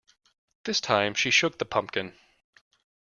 [0.63, 2.15] This time she shook the pumpkin.